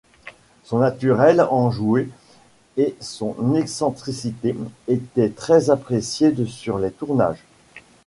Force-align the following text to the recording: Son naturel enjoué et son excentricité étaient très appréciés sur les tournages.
Son 0.63 0.79
naturel 0.79 1.41
enjoué 1.41 2.09
et 2.75 2.95
son 2.99 3.53
excentricité 3.53 4.55
étaient 4.87 5.29
très 5.29 5.69
appréciés 5.69 6.33
sur 6.47 6.79
les 6.79 6.89
tournages. 6.91 7.43